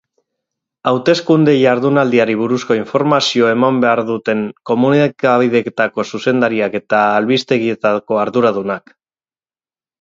[0.91, 8.99] Hauteskunde jardunaldiari buruzko informazio eman behar duten komunikabideetako zuzendariak eta albistegietako arduradunak.